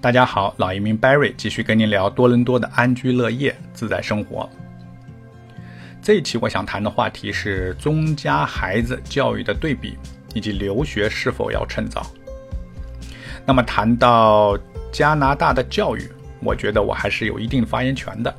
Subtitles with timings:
[0.00, 4.48] 大家好，老移民 Barry 继续跟您聊多伦多的安居乐业、自在生活。
[6.00, 9.98] 这一期我想谈的话题是中加孩子教育的对比，
[10.34, 12.06] 以及留学是否要趁早。
[13.44, 14.56] 那么谈到
[14.92, 16.08] 加拿大的教育，
[16.44, 18.32] 我觉得我还是有一定发言权的。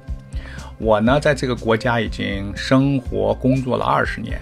[0.77, 4.39] 我呢，在这个国家已经生活工作了二十年。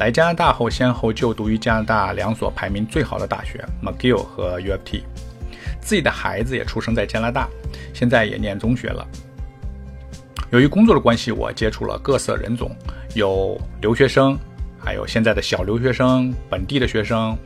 [0.00, 5.04] 来加拿大后，先后就读于加拿大两所排名最好的大学 McGill 和 U of T。
[5.86, 7.48] 自己的孩子也出生在加拿大，
[7.94, 9.06] 现在也念中学了。
[10.50, 12.74] 由于工作的关系，我接触了各色人种，
[13.14, 14.36] 有留学生，
[14.80, 17.38] 还有现在的小留学生、本地的学生，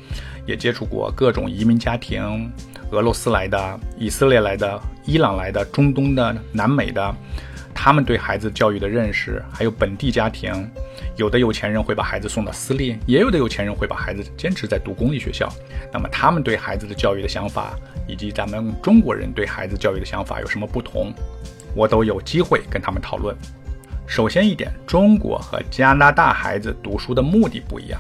[0.47, 2.51] 也接触过各种移民家庭，
[2.93, 7.15] 俄罗斯来的、以色列来的、伊朗来的、中东的、南美的。
[7.83, 10.71] 他们对孩子教育的认识，还有本地家庭，
[11.17, 15.51] 有的有钱人会把孩子送到私立，也有的有钱人会把孩子坚持在读公立学校。
[15.91, 17.75] 那么他们对孩子的教育的想法，
[18.07, 21.11] 以及咱们中国人对孩子教育的想法有什么不同，
[21.75, 23.35] 我都有机会跟他们讨论。
[24.07, 27.99] 首先一点，中国和加拿大孩子读书的目的不一样。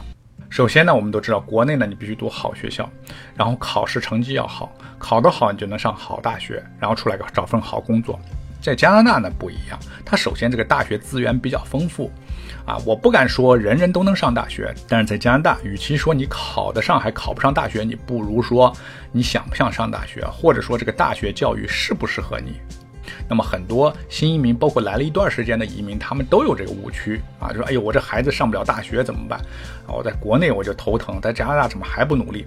[0.51, 2.87] 首先呢，我们都知道，国内呢你必须读好学校，
[3.35, 8.21] 然后考试成绩要好，考得好你就能上好大学，然后出来找份好工作。
[8.61, 12.11] 在加拿大呢不一样，它首先这个大学资源比较丰富，
[12.67, 18.73] 啊，我不敢说人人都能上大学，但是在加拿大，与其说你考得上还考不上大学，你不如说
[19.13, 22.61] 你想不想上大学，或者说这个大学教育适不适合你。
[23.29, 29.41] 那么很多新移民，包括来了一段时间的移民，他们都有这个误区啊，就说哎呦，我这孩子上不了大学怎么办？
[29.87, 32.47] 我在国内我就头疼，在加拿大怎么还不努力？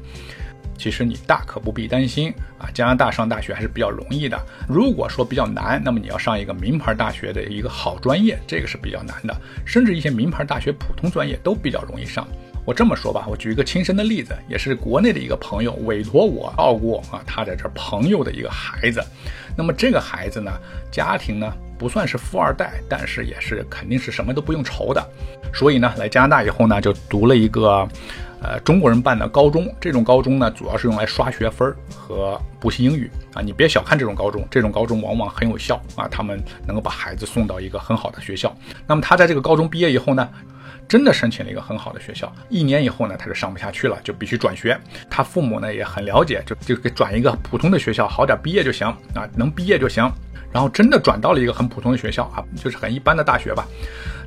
[0.78, 4.40] 其实你大可不必担心啊，加拿大上大学还是比较容易的。
[4.68, 9.36] 如果说比较难，那么你要上一个名牌大学的一个好专业，这个是比较难的。
[9.66, 12.28] 甚至一些名牌大学普通专业都比较容易上。
[12.66, 19.04] 我这么说吧，我举一个亲身的例子，也是国内的一个朋友委托我照顾啊，他在这朋友的一个孩子。
[19.56, 20.52] 那么这个孩子呢，
[20.90, 25.06] 家庭呢不算是富二代，但是也是肯定是什么都不用愁的。
[25.54, 27.88] 所以呢，来加拿大以后呢，就读了一个。
[28.44, 33.42] 呃，中国人办的高中，这种高中呢，主要是用来刷学分和补习英语啊。
[33.42, 36.38] 你别小看这种高中，这种高中往往很有效啊，他们
[36.68, 38.54] 能够把孩子送到一个很好的学校。
[38.86, 40.30] 那么他在这个高中毕业以后呢，
[40.90, 42.30] 真的申请了一个很好的学校。
[42.50, 44.78] 一年以后呢，他就上不下去了，就必须转学。
[45.10, 50.04] 他父母呢也很了解，就就给转一个普通的学校，好点毕业就行啊，能毕业就行。
[50.52, 53.66] 然后真的转到了一个很普通的学校啊，就是很一般的大学吧。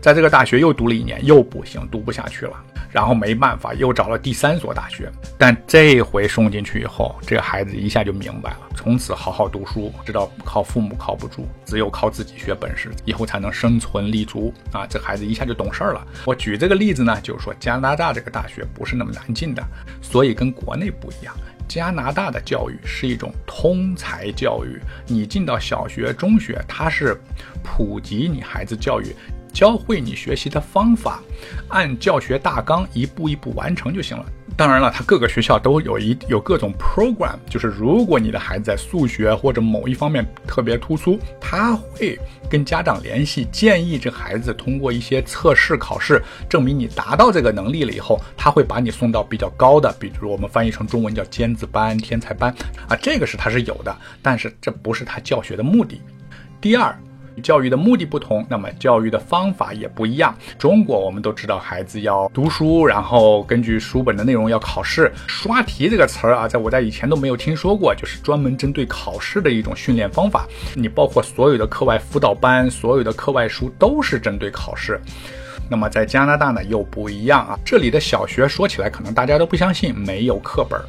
[0.00, 2.52] 在这个大学又读了一年，又不行，读不下去了。
[2.92, 5.10] 然后没办法，又找了第三所大学。
[5.36, 14.86] 但这回送进去以后，这个孩子一下就明白了，从此好好读书，知道靠父母靠不住，只有靠自己学本事，以后才能生存立足啊！
[14.88, 16.06] 这孩子一下就懂事儿了。
[16.24, 19.62] 我举这个例子呢，就是说加拿大这个大学不是那么难进的，
[20.00, 21.34] 所以跟国内不一样。
[21.68, 27.20] 加拿大的教育是一种通才教育，你进到小学、中学，它是
[27.62, 29.14] 普及你孩子教育。
[29.56, 31.22] 教会你学习的方法，
[31.68, 34.26] 按教学大纲一步一步完成就行了。
[34.54, 42.18] 当然了，他各个学校都有一有各种 program，就是如果你的孩子在数学或者某一方面特别突出，他会
[42.50, 52.54] 跟家长联系，建议这孩子通过一些测试考试，证明你达到这个能力了以后，他会把你送到比较高的，比如我们翻译成中文叫尖子班、天才班
[52.90, 55.98] 啊，这个是他是有的，但是这不是他教学的目的。
[56.60, 56.94] 第二。
[57.42, 60.34] 教育的目的不同，那么教育的方法也不一样。
[60.58, 65.12] 中国我们都知道，孩子要读书，然后根据书本的内容要考试。
[65.26, 70.46] 刷题这个词儿啊，在我在以前都没有听说过，就是专门针对考试的一种训练方法。
[70.74, 75.00] 你包括所有的课外辅导班，所有的课外书都是针对考试。
[75.68, 80.80] 那么在加拿大呢又不一样啊，这里的小学说起来可能大家都不相信，没有课本。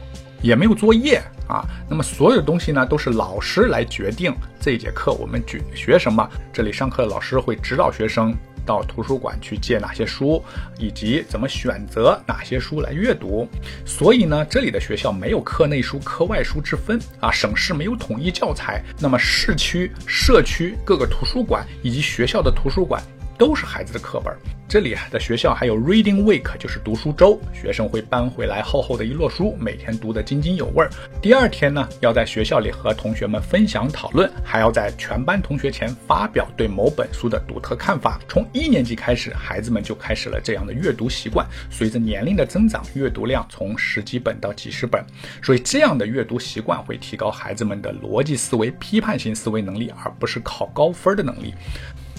[0.41, 6.27] 也没有作业啊，那么所有东西呢，都是老师来决定这一节课我们学学什么。
[6.53, 10.43] 这里上课的老师会指导学生到图书馆去借哪些书，
[10.77, 13.47] 以及怎么选择哪些书来阅读。
[13.85, 18.83] 所以呢，这里的学校没有课内书、课外书之分啊，省市没有统一教材。
[18.99, 23.01] 那么市区、社区各个图书馆以及学校的图书馆。
[23.37, 24.35] 都是孩子的课本。
[24.69, 30.89] 这里的学校还有 Reading Week，就是读书周，学生会搬回来厚厚的一摞书，每天读得津津有味儿。
[31.22, 38.19] 第二天呢，要在学校里和同学们分享讨论，还要在全班同学前发表对某本书的独特看法。
[38.28, 41.47] 从一年级开始，孩子们就开始了这样的阅读习惯。
[41.69, 45.01] 随着年龄的增长，阅读量从十几本到几十本，
[45.41, 51.53] 所以这样的阅读习惯会提高孩子们的逻辑思维、批判性思维能力，而不是考高分的能力。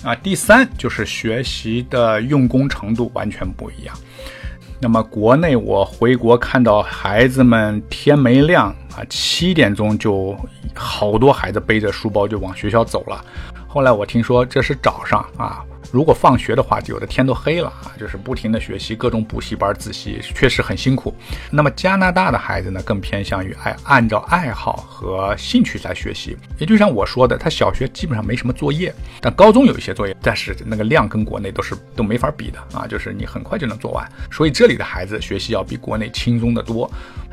[0.04, 3.94] 啊，第三就是学习的用功程度完全不一样。
[4.80, 10.36] 那么国内我回国看到孩子们天没亮啊，七点钟就
[10.72, 13.24] 好多孩子背着书包就往学校走了。
[13.66, 15.64] 后来我听说这是早上啊。
[15.90, 21.14] 如果放学的话，有的天都黑了啊，就是不停的学习各种补习班自习，确实很辛苦。
[21.50, 26.36] 那么加拿大的孩子呢，更偏向于爱按照爱好和兴趣来学习。
[26.58, 34.06] 也就像我说的，他小学基本上没什么作业，但高中有一些作业，但是那个量跟国内都是都没法比的啊，就是你很快就能做完。
[34.30, 36.90] 所以这里的孩子学习要比国内轻松的多，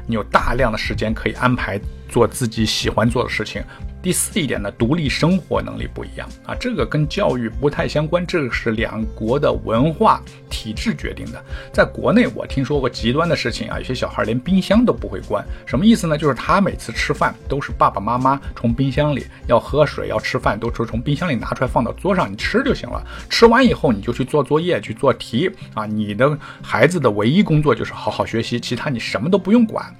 [0.07, 3.61] 你有大量的时间可以安排做自己喜欢做的事情。
[4.05, 11.43] 第四一点呢，独立生活能力不一样啊，这个跟教育不太相关，这个是两国的文化体制决定的。
[11.73, 16.15] 在国内，我听说过极端的事情啊，有些小孩连冰箱都不会关，什么意思呢？
[16.15, 23.03] 就是他每次吃饭都是爸爸妈妈从冰箱里要喝水、要吃饭，都是从冰箱里拿出来放到桌上，你吃就行了。
[23.27, 25.87] 吃完以后你就去做作业、去做题啊。
[25.87, 29.91] 你的孩子的唯一工作就是好好学习，其他你什么都不用管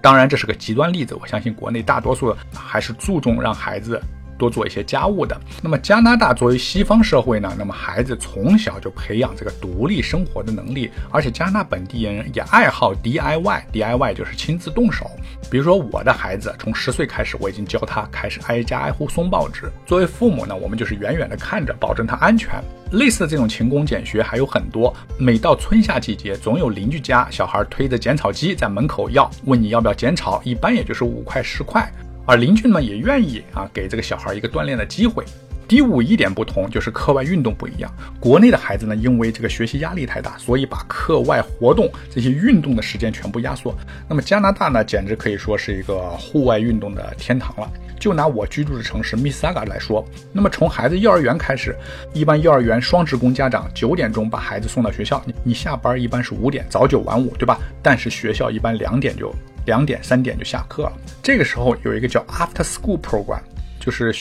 [0.00, 3.34] 当然这是个极端例子，我相信国内大多数还是注重。
[3.40, 4.00] 让孩子
[4.38, 5.38] 多做一些家务的。
[5.62, 15.10] 那么加拿大作为西方社会呢，那么孩子从小就培养这个独立生活的能力，而且加拿大本地人也爱好 DIY，DIY 就是亲自动手。
[15.50, 19.70] 比如说我的孩子从十岁开始，我已经教他开始挨家挨户送报纸。
[19.86, 22.62] 作为父母呢，我们就是远远的看着，保证他安全。
[22.92, 24.94] 类似的这种勤工俭学还有很多。
[25.18, 31.90] 每到春夏季节，总有邻居家小孩推着剪草机在门口要，问你要不要剪草，一般也就是五块十块。
[32.26, 35.24] 而邻居们也愿意啊，给这个小孩一个锻炼的机会。
[35.66, 37.90] 第五一点不同就是课外运动不一样。
[38.20, 43.74] 国内的孩子呢，因为这个学习压力太大，所以把课外活动这些运动的时间全部压缩。
[44.06, 47.66] 那么加拿大呢，简直可以说是一个户外运动的天堂了。
[47.98, 51.74] 就拿我居住的城市密斯萨嘎来说，那么从孩子幼儿园开始，
[52.12, 57.58] 一般幼儿园双职工家长九点钟把孩子送到学校，你你下班一般是五点，早九晚五，对吧？
[57.82, 59.34] 但是学校一般两点就。
[59.66, 63.40] 两点三点就下课了，这个时候有一个叫 After School Program，
[63.80, 64.14] 就是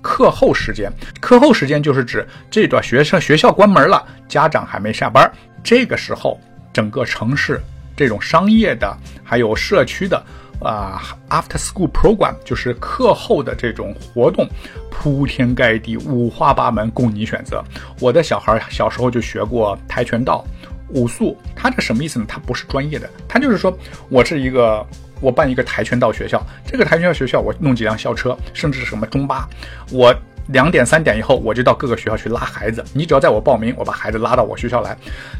[0.00, 0.92] 课后时间。
[1.20, 5.30] 课后时间就是指这段学生学校关门了，家长还没下班，
[5.62, 6.40] 这个时候
[6.72, 7.60] 整个城市
[7.96, 10.22] 这种商业的还有社区的
[10.60, 14.48] 啊 After School Program，就是课后的这种活动，
[14.90, 17.62] 铺天盖地，五花八门，供你选择。
[18.00, 20.44] 我的小孩小时候就学过跆拳道。
[20.88, 22.24] 武术，它这什么意思呢？
[22.28, 23.76] 它不是专业的，它就是说
[24.08, 24.86] 我是一个，
[25.20, 29.48] 我办一个跆拳道学校，这个跆拳道学校我弄几辆校车，甚至是什么中巴，
[29.90, 30.14] 我。
[30.48, 32.84] 两点三点以后，我就到各个学校去拉孩子。
[32.92, 34.96] 你只要在我报名，我把孩子拉到我学校来。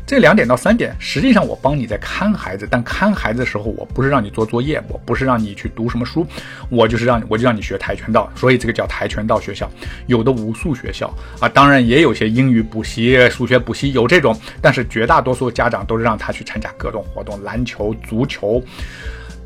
[0.06, 6.26] 这两点到三点，实际上我帮你在看孩子，但看孩子的时候，我不是让你做作业，我不是让你去读什么书，
[6.68, 8.30] 我就是让我就让你学跆拳道。
[8.34, 9.70] 所以这个叫跆拳道学校。
[10.06, 14.36] 有的武术学校啊，当然也有些英语补习、数学补习，有这种。
[14.60, 18.62] 但是绝大多数家长都是让他去参加各种活动，篮球、足球。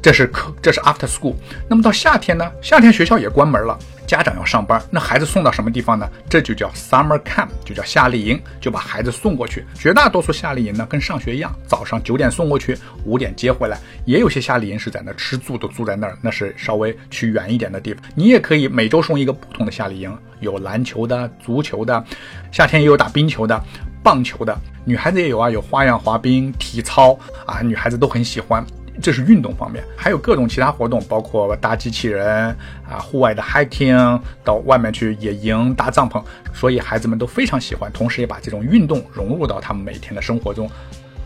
[0.02, 1.34] 这是课，这是 after school。
[1.68, 2.50] 那么到夏天呢？
[2.62, 3.78] 夏天学校也关门了，
[4.10, 6.04] 家长要上班，那孩子送到什么地方呢？
[6.28, 9.64] 这就叫 summer camp，就叫夏令营，就把孩子送过去。
[9.76, 13.78] 绝大多数夏令营呢，跟上学一样，早上九点送过去，五点接回来。
[14.06, 18.02] 也有些夏令营是在那吃住都住在那儿，那是稍微去远一点的地方。
[18.16, 22.04] 你也可以每周送一个不同的夏令营，有篮球的、足球的，
[22.50, 23.62] 夏天也有打冰球的、
[24.02, 27.16] 棒球的，女孩子也有啊，有花样滑冰、体操
[27.46, 28.66] 啊，女孩子都很喜欢。
[29.00, 32.54] 这是运动方面，还有各种其他活动，包括搭机器人
[32.88, 40.70] 啊，户外的 hiking，到外面去野营、搭帐篷，所以孩子们都非常喜欢，同时也把这种运动融入到他们每天的生活中。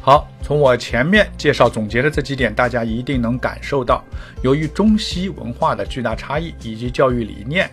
[0.00, 4.04] 好，从我前面介绍总结的这几点，大家一定能感受到，
[4.42, 7.70] 由于中西文化的巨大差异，以及教育理念、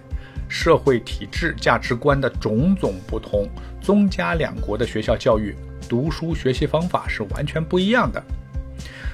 [0.47, 3.49] 社会体制、价值观的种种不同，
[3.81, 5.53] 中加两国的学校教育、
[5.89, 8.23] 读书学习方法是完全不一样的。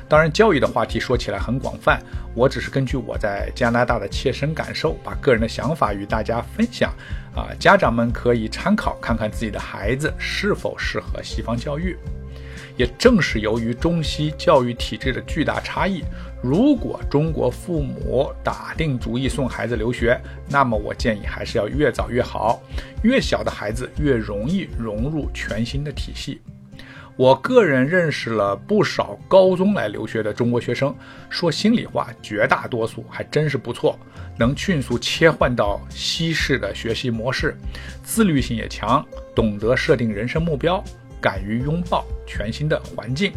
[0.09, 2.01] 当然，教育的话题说起来很广泛，
[2.33, 6.93] 我只是根据我在加拿大的切身感受，把个人的想法与大家分享。
[7.35, 11.97] 啊，家长们可以参考看看自己的孩子是否适合西方教育。
[12.77, 16.03] 也正是由于中西教育体制的巨大差异，
[16.41, 22.61] 如果中国父母打定主意送孩子留学，那么我建议还是要越早越好，
[23.03, 26.39] 越小的孩子越容易融入全新的体系。
[27.17, 30.95] 我个人认识了不少高中来留学的中国学生，
[31.29, 33.97] 说心里话，绝大多数还真是不错，
[34.37, 37.57] 能迅速切换到西式的学习模式，
[38.03, 39.03] 自律性也强，
[39.35, 40.83] 懂得设定人生目标。
[41.21, 43.31] 敢于拥抱全新的环境，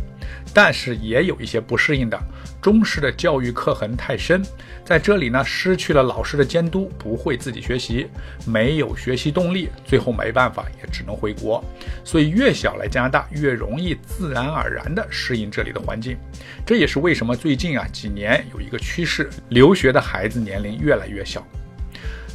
[0.53, 2.19] 但是也有一些不适应的。
[2.61, 4.43] 中式的教育刻痕太深，
[4.85, 8.07] 在这里呢，失去了老师的监督，不会自己学习，
[8.45, 11.65] 没有学习动力，最后没办法，也只能回国。
[12.05, 16.19] 所以越小来加拿大，越容易自然而然地适应这里的环境。
[16.67, 21.43] 这也是为什么最近啊几年有一个趋势，留学的孩子年龄越来越小。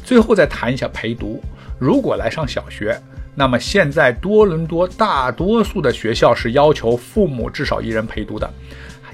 [0.02, 1.40] 最后再谈一下陪读。
[1.78, 3.00] 如果来上小学，
[3.38, 8.50] 那么现在多伦多大多数的学校是要求父母至少一人陪读的，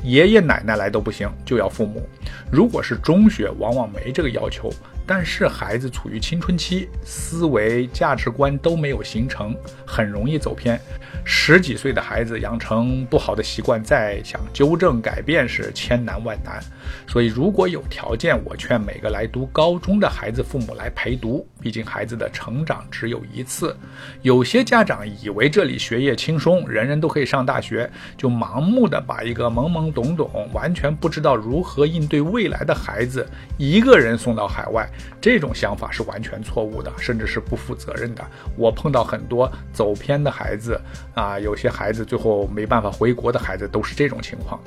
[0.05, 2.09] 爷爷奶奶来都不行，就要父母。
[2.51, 4.73] 如果是中学，往往没这个要求。
[5.05, 9.53] 但是孩子处于青春期，思维价值观都没有形成，
[9.85, 10.81] 很容易走偏。
[11.25, 16.63] 十几岁的孩子养成不好的习惯，再想纠正改变是千难万难。
[17.07, 21.47] 所以，如果有条件，我劝每个来读高中的孩子父母来陪读。
[21.61, 23.77] 毕竟孩子的成长只有一次。
[24.23, 33.25] 有些家长以为这里学业轻松，人人都可以上大学，就盲目的把一个懵懵懂懂、完全不知道如何应对未来的孩子
[33.59, 34.89] 一个人送到海外。
[35.21, 38.25] 这种想法是完全错误的，甚至是不负责任的。
[38.57, 40.81] 我碰到很多走偏的孩子
[41.15, 44.61] 啊，有些孩子最后没办法回国的孩子都是这种情况。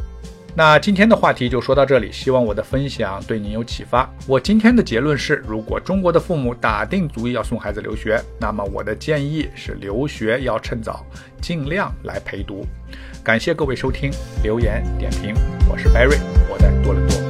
[0.58, 4.10] 那今天的话题就说到这里，希望我的分享对您有启发。
[4.26, 11.06] 我今天的结论是，如果中国的父母打定主意要送孩子留学，那么我的建议是留学要趁早，
[11.42, 12.66] 尽量来陪读。
[13.22, 14.10] 感谢各位收听、
[14.44, 15.36] 留言、点评，
[15.70, 16.20] 我是 Barry，
[16.50, 17.25] 我在多伦多。